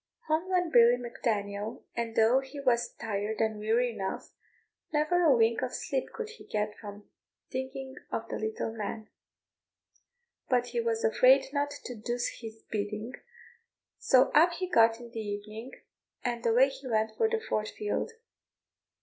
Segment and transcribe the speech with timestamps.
[0.27, 4.31] Home went Billy Mac Daniel; and though he was tired and weary enough,
[4.91, 7.03] never a wink of sleep could he get for
[7.51, 9.09] thinking of the little man;
[10.49, 13.13] but he was afraid not to do his bidding,
[13.99, 15.71] so up he got in the evening,
[16.25, 18.09] and away he went to the Fort field.